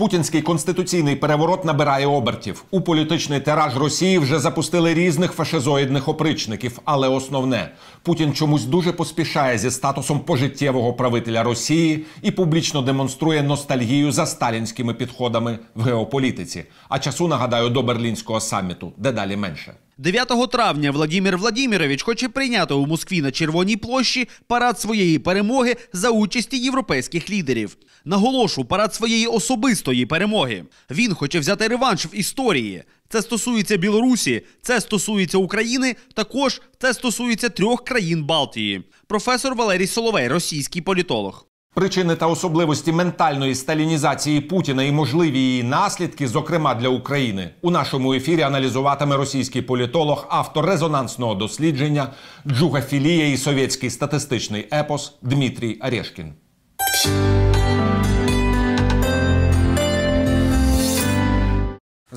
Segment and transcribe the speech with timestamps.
[0.00, 2.64] Путінський конституційний переворот набирає обертів.
[2.70, 6.78] У політичний тираж Росії вже запустили різних фашизоїдних опричників.
[6.84, 7.70] Але основне
[8.02, 14.94] Путін чомусь дуже поспішає зі статусом пожиттєвого правителя Росії і публічно демонструє ностальгію за сталінськими
[14.94, 16.64] підходами в геополітиці.
[16.88, 19.72] А часу нагадаю до берлінського саміту, дедалі менше.
[20.00, 26.10] 9 травня Владимир Владимирович хоче прийняти у Москві на Червоній площі парад своєї перемоги за
[26.10, 27.76] участі європейських лідерів.
[28.04, 30.64] Наголошу, парад своєї особистої перемоги.
[30.90, 32.82] Він хоче взяти реванш в історії.
[33.08, 35.96] Це стосується Білорусі, це стосується України.
[36.14, 38.82] Також це стосується трьох країн Балтії.
[39.06, 41.49] Професор Валерій Соловей, російський політолог.
[41.74, 48.14] Причини та особливості ментальної сталінізації Путіна і можливі її наслідки, зокрема для України, у нашому
[48.14, 52.06] ефірі аналізуватиме російський політолог, автор резонансного дослідження,
[52.46, 56.32] джугафілія і совєтський статистичний епос Дмитрій Арешкін.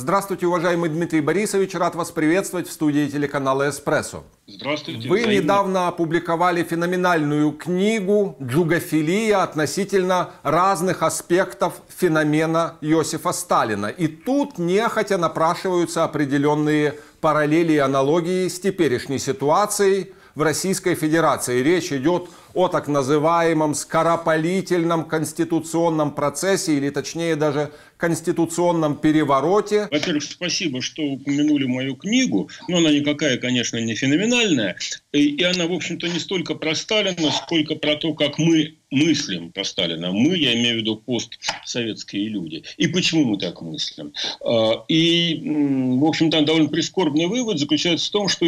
[0.03, 1.75] Здравствуйте, уважаемый Дмитрий Борисович.
[1.75, 4.25] Рад вас приветствовать в студии телеканала «Эспрессо».
[4.47, 5.07] Здравствуйте.
[5.07, 5.41] Вы взаимно.
[5.41, 13.85] недавно опубликовали феноменальную книгу «Джугафилия» относительно разных аспектов феномена Иосифа Сталина.
[13.85, 21.61] И тут нехотя напрашиваются определенные параллели и аналогии с теперешней ситуацией в Российской Федерации.
[21.61, 29.87] Речь идет о так называемом скоропалительном конституционном процессе, или точнее даже конституционном перевороте.
[29.89, 32.49] Во-первых, спасибо, что упомянули мою книгу.
[32.67, 34.75] Но она никакая, конечно, не феноменальная.
[35.13, 39.51] И, и она, в общем-то, не столько про Сталина, сколько про то, как мы мыслим
[39.51, 40.11] про Сталина.
[40.11, 42.63] Мы, я имею в виду постсоветские люди.
[42.77, 44.13] И почему мы так мыслим.
[44.45, 48.45] А, И, в общем-то, довольно прискорбный вывод заключается в том, что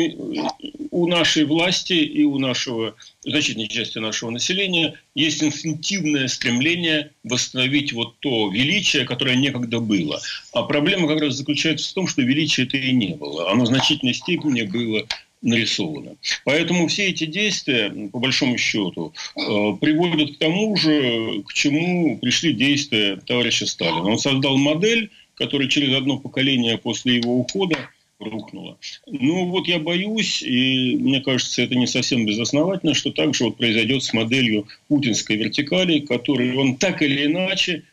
[0.92, 8.18] у нашей власти и у нашего, значительной части нашего населения есть инстинктивное стремление восстановить вот
[8.20, 10.20] то величие, которое некогда было.
[10.54, 13.52] А проблема как раз заключается в том, что величия это и не было.
[13.52, 15.06] Оно в значительной степени было
[15.42, 16.16] нарисовано.
[16.44, 19.40] Поэтому все эти действия, по большому счету, э,
[19.80, 24.10] приводят к тому же, к чему пришли действия товарища Сталина.
[24.10, 27.78] Он создал модель, которая через одно поколение после его ухода
[28.20, 28.78] рухнула.
[29.08, 33.58] Ну вот я боюсь, и мне кажется, это не совсем безосновательно, что так же вот
[33.58, 37.84] произойдет с моделью путинской вертикали, которую он так или иначе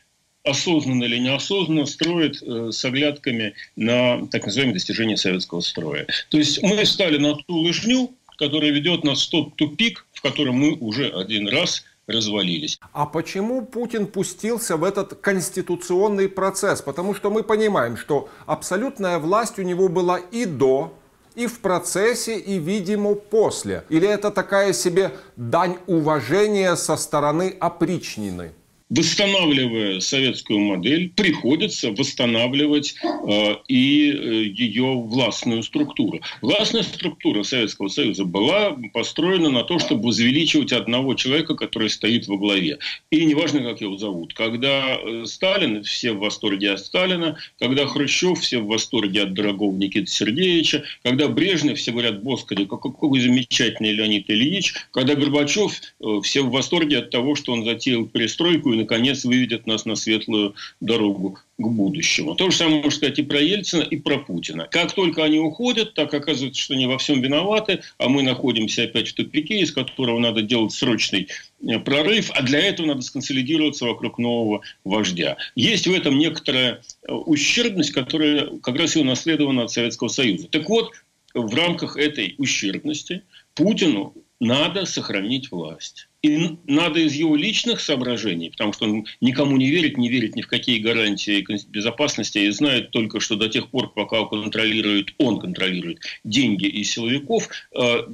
[0.44, 6.06] осознанно или неосознанно строит э, с оглядками на так называемые достижения советского строя.
[6.30, 10.56] То есть мы стали на ту лыжню, которая ведет нас в тот тупик, в котором
[10.56, 12.78] мы уже один раз развалились.
[12.92, 16.82] А почему Путин пустился в этот конституционный процесс?
[16.82, 20.92] Потому что мы понимаем, что абсолютная власть у него была и до,
[21.34, 23.84] и в процессе, и, видимо, после.
[23.88, 28.52] Или это такая себе дань уважения со стороны опричнины?
[28.94, 36.20] Восстанавливая советскую модель, приходится восстанавливать э, и э, ее властную структуру.
[36.42, 42.36] Властная структура Советского Союза была построена на то, чтобы возвеличивать одного человека, который стоит во
[42.36, 42.78] главе.
[43.10, 44.34] И неважно, как его зовут.
[44.34, 47.38] Когда э, Сталин, все в восторге от Сталина.
[47.58, 50.84] Когда Хрущев, все в восторге от дорогого Никиты Сергеевича.
[51.02, 54.74] Когда Брежнев, все говорят, господи, какой, замечательный Леонид Ильич.
[54.90, 55.80] Когда Горбачев,
[56.22, 60.54] все в восторге от того, что он затеял перестройку и, наконец, выведет нас на светлую
[60.80, 62.34] дорогу к будущему.
[62.34, 64.68] То же самое можно сказать и про Ельцина, и про Путина.
[64.70, 69.08] Как только они уходят, так оказывается, что они во всем виноваты, а мы находимся опять
[69.08, 71.28] в тупике, из которого надо делать срочный
[71.66, 75.36] э, прорыв, а для этого надо сконсолидироваться вокруг нового вождя.
[75.54, 80.48] Есть в этом некоторая э, ущербность, которая как раз и унаследована от Советского Союза.
[80.48, 80.92] Так вот,
[81.34, 83.22] в рамках этой ущербности
[83.54, 86.08] Путину надо сохранить власть.
[86.22, 90.42] И надо из его личных соображений, потому что он никому не верит, не верит ни
[90.42, 95.40] в какие гарантии безопасности, и знает только, что до тех пор, пока он контролирует, он
[95.40, 98.06] контролирует деньги и силовиков, э,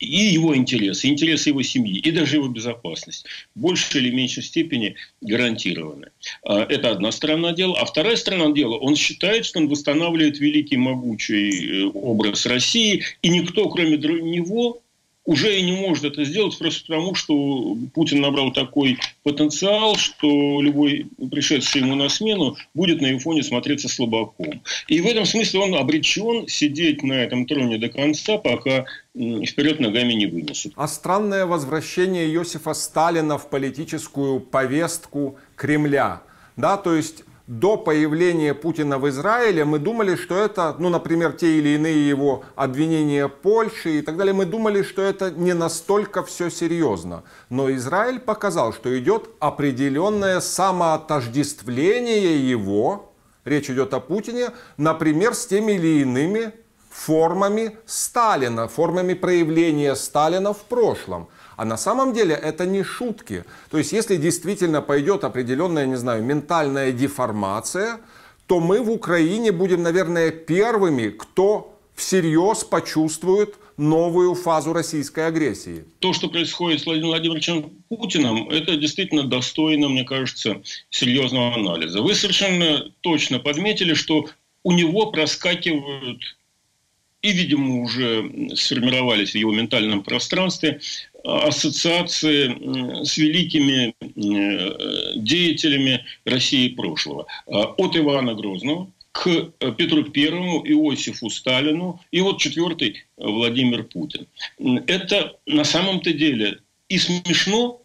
[0.00, 4.96] и его интересы, интересы его семьи, и даже его безопасность в большей или меньшей степени
[5.20, 6.08] гарантированы.
[6.48, 7.78] Э, это одна сторона дела.
[7.80, 13.28] А вторая сторона дела, он считает, что он восстанавливает великий, могучий э, образ России, и
[13.28, 14.82] никто, кроме него,
[15.26, 21.08] уже и не может это сделать просто потому, что Путин набрал такой потенциал, что любой
[21.30, 24.62] пришедший ему на смену будет на его фоне смотреться слабаком.
[24.86, 28.84] И в этом смысле он обречен сидеть на этом троне до конца, пока
[29.14, 30.72] вперед ногами не вынесут.
[30.76, 36.22] А странное возвращение Иосифа Сталина в политическую повестку Кремля.
[36.56, 41.58] Да, то есть до появления Путина в Израиле мы думали, что это, ну, например, те
[41.58, 46.50] или иные его обвинения Польши и так далее, мы думали, что это не настолько все
[46.50, 47.22] серьезно.
[47.48, 53.12] Но Израиль показал, что идет определенное самоотождествление его,
[53.44, 56.52] речь идет о Путине, например, с теми или иными
[56.96, 61.28] формами Сталина, формами проявления Сталина в прошлом.
[61.56, 63.44] А на самом деле это не шутки.
[63.70, 68.00] То есть если действительно пойдет определенная, не знаю, ментальная деформация,
[68.46, 75.84] то мы в Украине будем, наверное, первыми, кто всерьез почувствует новую фазу российской агрессии.
[75.98, 82.00] То, что происходит с Владимиром Владимировичем Путиным, это действительно достойно, мне кажется, серьезного анализа.
[82.00, 84.26] Вы совершенно точно подметили, что
[84.62, 86.20] у него проскакивают
[87.26, 90.78] и, видимо, уже сформировались в его ментальном пространстве
[91.24, 93.94] ассоциации с великими
[95.16, 97.26] деятелями России прошлого.
[97.48, 99.26] А, от Ивана Грозного к
[99.76, 104.28] Петру Первому, Иосифу Сталину и вот четвертый Владимир Путин.
[104.86, 107.82] Это на самом-то деле и смешно,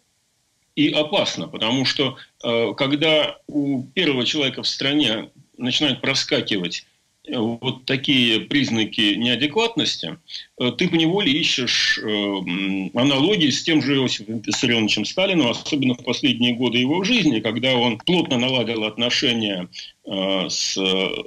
[0.76, 2.16] и опасно, потому что
[2.76, 6.86] когда у первого человека в стране начинают проскакивать
[7.28, 10.18] вот такие признаки неадекватности,
[10.58, 12.08] э, ты поневоле ищешь э,
[12.94, 17.98] аналогии с тем же Иосифом Виссарионовичем Сталиным, особенно в последние годы его жизни, когда он
[17.98, 19.68] плотно наладил отношения
[20.04, 20.76] э, с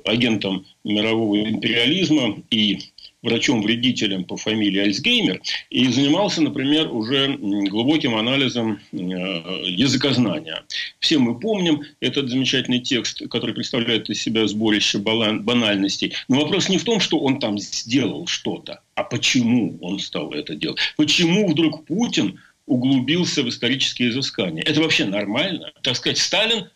[0.03, 2.79] агентом мирового империализма и
[3.25, 10.63] врачом-вредителем по фамилии Альцгеймер и занимался, например, уже глубоким анализом э, языкознания.
[10.99, 16.13] Все мы помним этот замечательный текст, который представляет из себя сборище банальностей.
[16.27, 20.55] Но вопрос не в том, что он там сделал что-то, а почему он стал это
[20.55, 20.79] делать.
[20.95, 24.63] Почему вдруг Путин углубился в исторические изыскания.
[24.63, 25.71] Это вообще нормально.
[25.81, 26.69] Так сказать, Сталин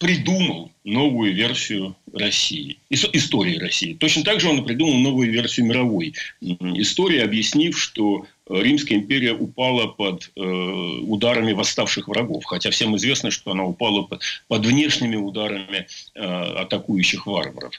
[0.00, 3.92] придумал новую версию России, истории России.
[3.92, 10.32] Точно так же он придумал новую версию мировой истории, объяснив, что Римская империя упала под
[10.34, 14.08] э, ударами восставших врагов, хотя всем известно, что она упала
[14.48, 17.74] под, внешними ударами э, атакующих варваров.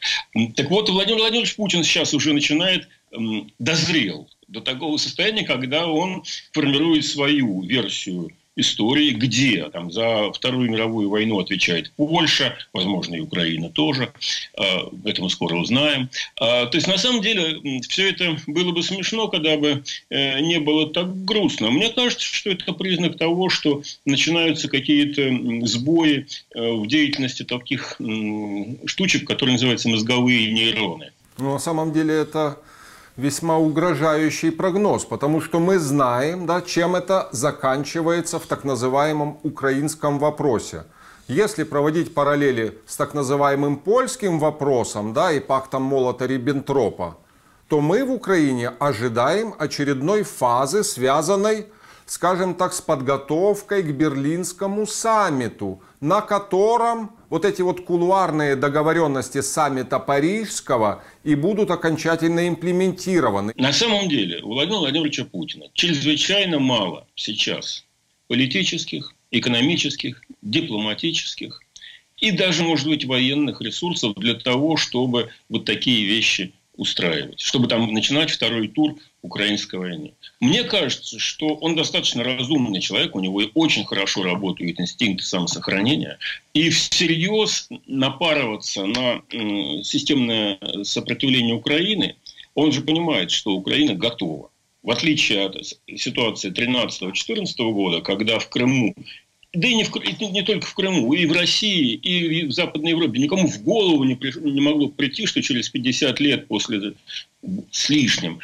[0.55, 3.17] Так вот, Владимир Владимирович Путин сейчас уже начинает э,
[3.57, 8.31] дозрел до такого состояния, когда он формирует свою версию
[8.61, 14.13] истории, где там, за Вторую мировую войну отвечает Польша, возможно, и Украина тоже.
[14.57, 16.09] А, это мы скоро узнаем.
[16.39, 20.59] А, то есть, на самом деле, все это было бы смешно, когда бы э, не
[20.59, 21.69] было так грустно.
[21.71, 27.99] Мне кажется, что это признак того, что начинаются какие-то сбои э, в деятельности таких
[28.85, 31.11] штучек, которые называются мозговые нейроны.
[31.37, 32.57] Ну, на самом деле это
[33.17, 40.19] весьма угрожающий прогноз, потому что мы знаем, да, чем это заканчивается в так называемом украинском
[40.19, 40.83] вопросе.
[41.27, 47.17] Если проводить параллели с так называемым польским вопросом да, и пактом Молота-Риббентропа,
[47.67, 51.67] то мы в Украине ожидаем очередной фазы, связанной,
[52.05, 59.99] скажем так, с подготовкой к Берлинскому саммиту, на котором вот эти вот кулуарные договоренности саммита
[59.99, 63.53] Парижского и будут окончательно имплементированы.
[63.55, 67.85] На самом деле у Владимира Владимировича Путина чрезвычайно мало сейчас
[68.27, 71.61] политических, экономических, дипломатических
[72.17, 77.91] и даже, может быть, военных ресурсов для того, чтобы вот такие вещи устраивать, чтобы там
[77.93, 80.13] начинать второй тур украинской войны.
[80.39, 86.17] Мне кажется, что он достаточно разумный человек, у него очень хорошо работают инстинкты самосохранения,
[86.53, 89.21] и всерьез напарываться на
[89.83, 92.15] системное сопротивление Украины,
[92.55, 94.49] он же понимает, что Украина готова.
[94.83, 95.57] В отличие от
[95.95, 98.95] ситуации 13-14 года, когда в Крыму
[99.53, 99.93] да и не, в,
[100.31, 104.15] не только в Крыму, и в России, и в Западной Европе никому в голову не,
[104.15, 106.93] при, не могло прийти, что через 50 лет после
[107.71, 108.39] с лишним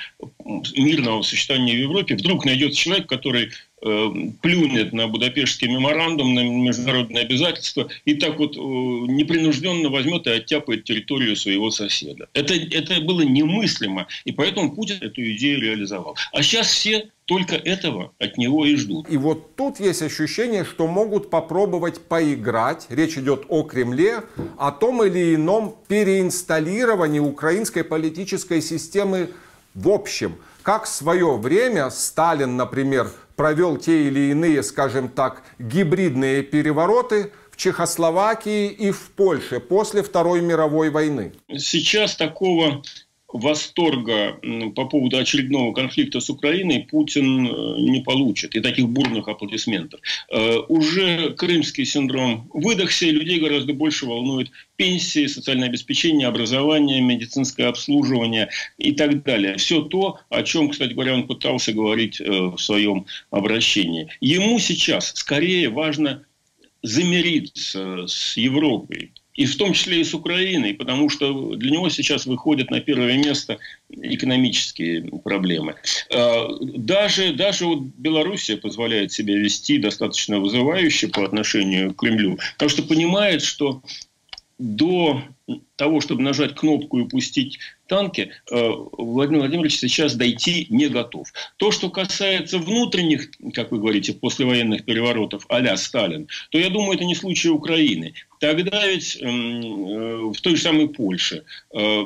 [0.76, 3.52] мирного сочетания в Европе вдруг найдется человек, который
[3.84, 4.10] э,
[4.42, 10.84] плюнет на Будапештский меморандум, на международные обязательства и так вот э, непринужденно возьмет и оттяпает
[10.84, 12.28] территорию своего соседа.
[12.34, 16.18] Это, это было немыслимо, и поэтому Путин эту идею реализовал.
[16.34, 19.10] А сейчас все только этого от него и ждут.
[19.10, 22.88] И вот тут есть ощущение, что могут попробовать поиграть.
[22.90, 24.24] Речь идет о Кремле,
[24.58, 29.30] о том или ином переинсталлировании украинской политической системы
[29.76, 30.38] в общем.
[30.64, 37.58] Как в свое время Сталин, например, провел те или иные, скажем так, гибридные перевороты в
[37.58, 41.34] Чехословакии и в Польше после Второй мировой войны.
[41.58, 42.84] Сейчас такого
[43.28, 44.40] восторга
[44.76, 48.56] по поводу очередного конфликта с Украиной Путин э, не получит.
[48.56, 50.00] И таких бурных аплодисментов.
[50.32, 57.66] Э, уже крымский синдром выдохся, и людей гораздо больше волнует пенсии, социальное обеспечение, образование, медицинское
[57.66, 59.58] обслуживание и так далее.
[59.58, 64.08] Все то, о чем, кстати говоря, он пытался говорить э, в своем обращении.
[64.22, 66.24] Ему сейчас скорее важно
[66.82, 72.25] замириться с Европой, и в том числе и с Украиной, потому что для него сейчас
[72.25, 75.75] выходят на первое место экономические проблемы.
[76.13, 82.70] А, даже, даже вот Белоруссия позволяет себя вести достаточно вызывающе по отношению к Кремлю, потому
[82.70, 83.82] что понимает, что
[84.58, 85.22] до
[85.75, 91.32] того, чтобы нажать кнопку и пустить танки, э, Владимир Владимирович сейчас дойти не готов.
[91.58, 97.06] То, что касается внутренних, как вы говорите, послевоенных переворотов а Сталин, то я думаю, это
[97.06, 98.13] не случай Украины.
[98.39, 102.04] Тогда ведь эм, э, в той же самой Польше э,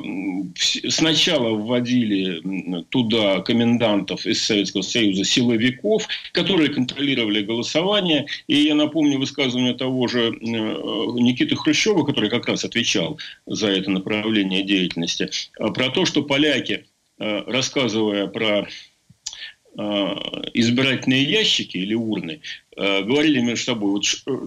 [0.88, 8.26] сначала вводили туда комендантов из Советского Союза, силовиков, которые контролировали голосование.
[8.46, 14.64] И я напомню высказывание того же Никиты Хрущева, который как раз отвечал за это направление
[14.64, 16.86] деятельности, а про то, что поляки,
[17.18, 19.82] э, рассказывая про э,
[20.54, 22.40] избирательные ящики или урны,
[22.76, 24.04] э, говорили между собой, вот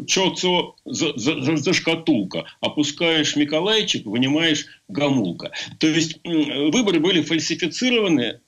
[0.09, 5.51] что за, за, за шкатулка, опускаешь Миколайчик, вынимаешь гамулка.
[5.79, 8.39] То есть выборы были фальсифицированы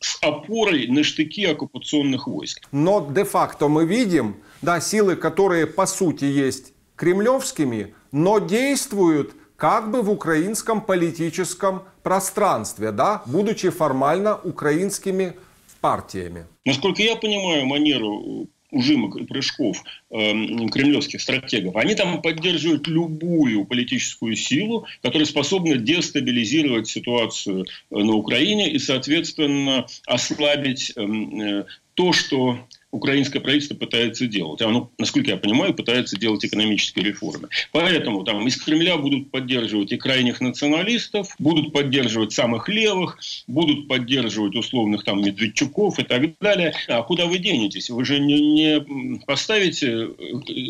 [0.00, 2.66] с опорой на штыки оккупационных войск.
[2.72, 10.02] Но де-факто мы видим, да, силы, которые по сути есть кремлевскими, но действуют как бы
[10.02, 15.34] в украинском политическом пространстве, да, будучи формально украинскими
[15.80, 16.46] партиями.
[16.64, 20.32] Насколько я понимаю манеру ужимок и прыжков э,
[20.68, 28.70] кремлевских стратегов, они там поддерживают любую политическую силу, которая способна дестабилизировать ситуацию э, на Украине
[28.70, 34.62] и, соответственно, ослабить эм, э, то, что украинское правительство пытается делать.
[34.62, 37.48] Оно, насколько я понимаю, пытается делать экономические реформы.
[37.72, 44.56] Поэтому там из Кремля будут поддерживать и крайних националистов, будут поддерживать самых левых, будут поддерживать
[44.56, 46.74] условных там Медведчуков и так далее.
[46.88, 47.90] А куда вы денетесь?
[47.90, 50.08] Вы же не, не поставите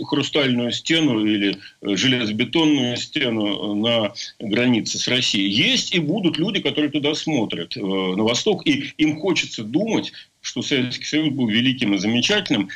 [0.07, 5.51] хрустальную стену или железобетонную стену на границе с Россией.
[5.51, 10.63] Есть и будут люди, которые туда смотрят, э, на восток, и им хочется думать, что
[10.63, 12.69] Советский Союз был великим и замечательным,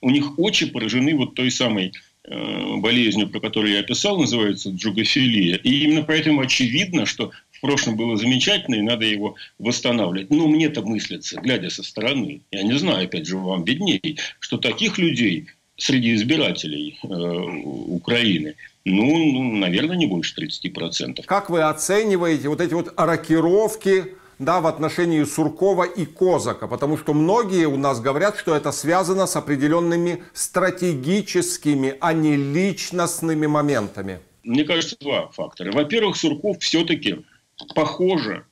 [0.00, 1.92] у них очи поражены вот той самой
[2.24, 5.56] э, болезнью, про которую я описал, называется джугофилия.
[5.56, 10.30] И именно поэтому очевидно, что в прошлом было замечательно, и надо его восстанавливать.
[10.30, 14.96] Но мне-то мыслится, глядя со стороны, я не знаю, опять же, вам бедней, что таких
[14.98, 18.54] людей среди избирателей э, Украины,
[18.84, 21.22] ну, ну, наверное, не больше 30%.
[21.24, 27.12] Как вы оцениваете вот эти вот рокировки да, в отношении Суркова и Козака, потому что
[27.12, 34.20] многие у нас говорят, что это связано с определенными стратегическими, а не личностными моментами.
[34.42, 35.72] Мне кажется, два фактора.
[35.72, 37.26] Во-первых, Сурков все-таки,
[37.74, 38.46] похоже,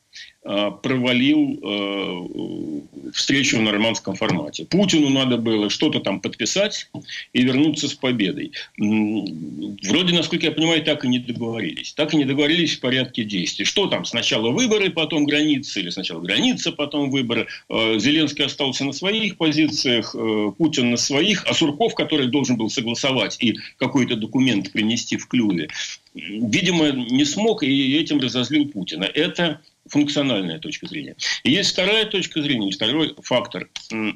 [0.82, 4.64] провалил э, встречу в нормандском формате.
[4.64, 6.90] Путину надо было что-то там подписать
[7.34, 8.52] и вернуться с победой.
[8.78, 11.92] Вроде, насколько я понимаю, так и не договорились.
[11.92, 13.66] Так и не договорились в порядке действий.
[13.66, 17.46] Что там, сначала выборы, потом границы, или сначала граница, потом выборы.
[17.68, 22.70] Э, Зеленский остался на своих позициях, э, Путин на своих, а Сурков, который должен был
[22.70, 25.68] согласовать и какой-то документ принести в клюве,
[26.14, 29.04] видимо, не смог и этим разозлил Путина.
[29.04, 29.60] Это
[30.38, 31.16] функциональная точка зрения.
[31.42, 33.68] И есть вторая точка зрения, второй фактор.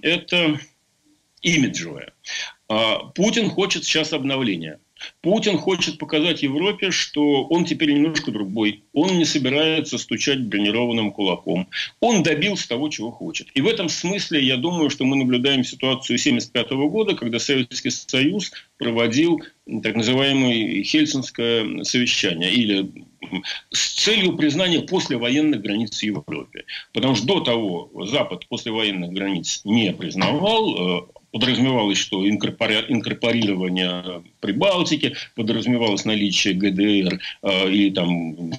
[0.02, 0.59] Это
[1.43, 2.12] имиджевая.
[2.69, 4.79] А, Путин хочет сейчас обновления.
[5.21, 8.85] Путин хочет показать Европе, что он теперь немножко другой.
[8.93, 11.69] Он не собирается стучать бронированным кулаком.
[12.01, 13.49] Он добился того, чего хочет.
[13.55, 18.53] И в этом смысле я думаю, что мы наблюдаем ситуацию 1975 года, когда Советский Союз
[18.79, 19.41] проводил
[19.83, 22.91] так называемое Хельсинское совещание или
[23.71, 26.65] с целью признания послевоенных границ Европе.
[26.93, 36.05] Потому что до того Запад послевоенных границ не признавал, э, подразумевалось, что инкорпорирование Прибалтики, подразумевалось
[36.05, 38.53] наличие ГДР э, и там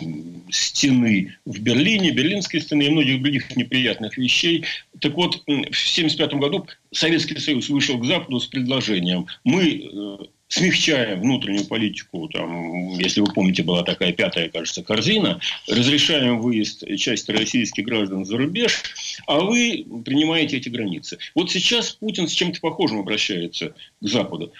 [0.50, 4.66] стены в Берлине, Берлинской стены и многих других неприятных вещей.
[5.00, 9.28] Так вот, в 1975 году Советский Союз вышел к Западу с предложением.
[9.44, 10.18] Мы э,
[10.54, 17.32] смягчая внутреннюю политику, там, если вы помните, была такая пятая, кажется, корзина, разрешаем выезд части
[17.32, 18.84] российских граждан за рубеж,
[19.26, 21.18] а вы принимаете эти границы.
[21.34, 23.70] Вот сейчас Путин с чем-то похожим обращается
[24.00, 24.54] к Западу.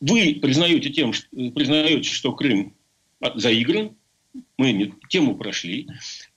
[0.00, 2.74] Вы признаете, тем, что, признаете, что Крым
[3.34, 3.92] заигран,
[4.58, 5.86] мы тему прошли.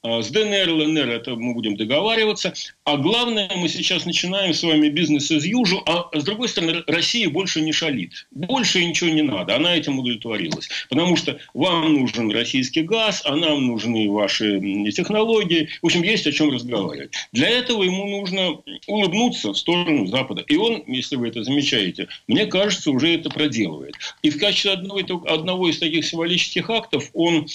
[0.04, 2.54] А с ДНР, ЛНР это мы будем договариваться.
[2.86, 7.30] А главное, мы сейчас начинаем с вами бизнес из южу, а с другой стороны, Россия
[7.30, 8.28] больше не шалит.
[8.32, 10.70] Больше ничего не надо, она этим удовлетворилась.
[10.90, 14.60] Потому что вам нужен российский газ, а нам нужны ваши
[14.92, 15.70] технологии.
[15.82, 17.14] В общем, есть о чем разговаривать.
[17.34, 20.44] Для этого ему нужно улыбнуться в сторону Запада.
[20.48, 23.96] И он, если вы это замечаете, мне кажется, уже это проделывает.
[24.22, 27.48] И в качестве одного, одного из таких символических актов он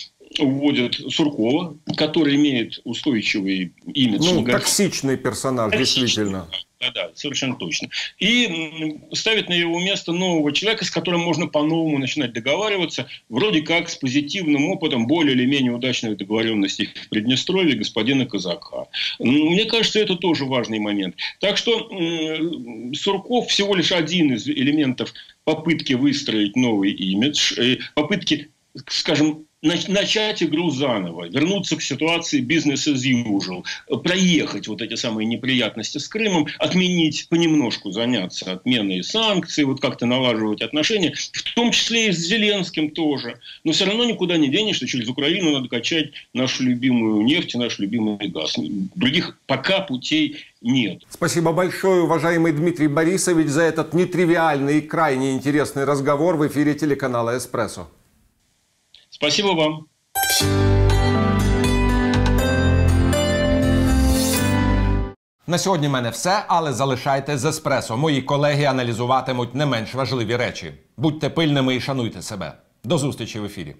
[0.52, 4.22] уводят Суркова, который имеет устойчивый имидж.
[4.22, 6.02] Ну, токсичный персонаж, токсичный.
[6.02, 6.48] действительно.
[6.82, 7.88] Да, да, совершенно точно.
[8.18, 13.88] И ставит на его место нового человека, с которым можно по-новому начинать договариваться, вроде как
[13.88, 18.88] с позитивным опытом более или менее удачных договоренностей в Приднестровье господина Казака.
[19.20, 21.14] Мне кажется, это тоже важный момент.
[21.38, 21.88] Так что
[22.94, 28.50] Сурков всего лишь один из элементов попытки выстроить новый имидж, э, попытки,
[28.88, 33.64] скажем, начать игру заново, вернуться к ситуации бизнес as usual,
[34.02, 40.62] проехать вот эти самые неприятности с Крымом, отменить, понемножку заняться отменой санкций, вот как-то налаживать
[40.62, 43.38] отношения, в том числе и с Зеленским тоже.
[43.62, 47.78] Но все равно никуда не денешься, через Украину надо качать нашу любимую нефть и наш
[47.78, 48.56] любимый газ.
[48.96, 51.02] Других пока путей нет.
[51.08, 57.36] Спасибо большое, уважаемый Дмитрий Борисович, за этот нетривиальный и крайне интересный разговор в эфире телеканала
[57.36, 57.86] «Эспрессо».
[59.12, 59.86] Спасибо вам.
[65.46, 67.96] На сьогодні в мене все, але залишайте з еспресо.
[67.96, 70.74] Мої колеги аналізуватимуть не менш важливі речі.
[70.96, 72.52] Будьте пильними і шануйте себе.
[72.84, 73.76] До зустрічі в ефірі.